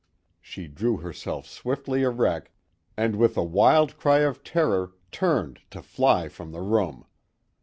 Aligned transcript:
She 0.41 0.67
drew 0.67 0.97
herself 0.97 1.45
swiftly 1.45 2.01
erect, 2.01 2.49
and 2.97 3.15
with 3.15 3.37
a 3.37 3.43
wild 3.43 3.97
cry 3.97 4.21
of 4.21 4.43
terror 4.43 4.93
turned 5.11 5.59
to 5.69 5.83
fly 5.83 6.27
from 6.27 6.51
the 6.51 6.61
room. 6.61 7.05